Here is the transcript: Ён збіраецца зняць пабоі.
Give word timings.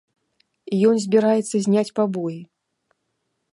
Ён 0.91 0.95
збіраецца 1.03 1.55
зняць 1.67 1.95
пабоі. 1.99 2.37